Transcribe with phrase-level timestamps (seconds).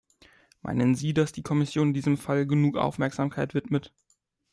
[0.63, 3.93] Meinen Sie, dass die Kommission diesem Fall genug Aufmerksamkeit widmet?